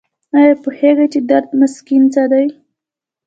[0.37, 2.45] ایا پوهیږئ چې درد مسکن څه دي؟